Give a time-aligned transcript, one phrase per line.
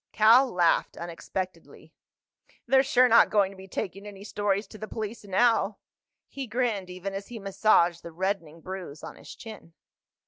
[0.13, 1.93] Cal laughed unexpectedly.
[2.65, 5.77] "They're sure not going to be taking any stories to the police now."
[6.27, 9.75] He grinned even as he massaged the reddening bruise on his chin.